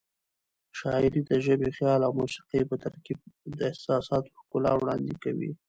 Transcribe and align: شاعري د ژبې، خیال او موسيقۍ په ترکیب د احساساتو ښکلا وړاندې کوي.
شاعري 0.79 1.21
د 1.29 1.31
ژبې، 1.45 1.69
خیال 1.77 2.01
او 2.07 2.11
موسيقۍ 2.19 2.61
په 2.69 2.75
ترکیب 2.83 3.17
د 3.57 3.59
احساساتو 3.71 4.35
ښکلا 4.39 4.71
وړاندې 4.77 5.13
کوي. 5.23 5.51